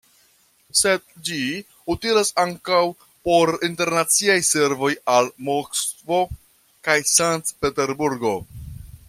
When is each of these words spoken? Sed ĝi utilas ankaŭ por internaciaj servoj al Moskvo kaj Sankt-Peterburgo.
Sed 0.77 1.03
ĝi 1.27 1.41
utilas 1.95 2.31
ankaŭ 2.43 2.79
por 3.29 3.51
internaciaj 3.67 4.39
servoj 4.49 4.91
al 5.17 5.31
Moskvo 5.51 6.21
kaj 6.89 6.99
Sankt-Peterburgo. 7.15 8.35